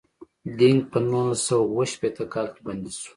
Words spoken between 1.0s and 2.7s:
نولس سوه اووه شپیته کال کې